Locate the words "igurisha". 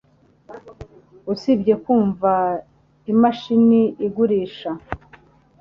4.05-4.69